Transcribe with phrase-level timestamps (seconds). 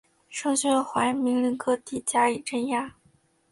[0.29, 2.95] 盛宣怀命令各地加以镇压。